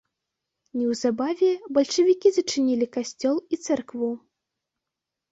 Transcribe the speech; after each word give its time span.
Неўзабаве 0.77 1.49
бальшавікі 1.77 2.31
зачынілі 2.37 2.87
касцёл 2.95 3.35
і 3.57 3.61
царкву. 3.67 4.09